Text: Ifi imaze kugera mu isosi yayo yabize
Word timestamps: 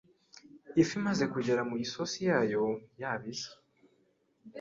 Ifi 0.81 0.93
imaze 0.99 1.23
kugera 1.33 1.61
mu 1.69 1.75
isosi 1.85 2.19
yayo 2.29 2.63
yabize 3.01 3.49